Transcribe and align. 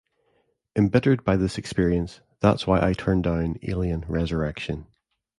Embittered 0.75 1.23
by 1.23 1.37
this 1.37 1.59
experience, 1.59 2.21
that's 2.39 2.65
why 2.65 2.83
I 2.83 2.93
turned 2.93 3.23
down 3.23 3.59
"Alien 3.61 4.03
Resurrection". 4.07 4.87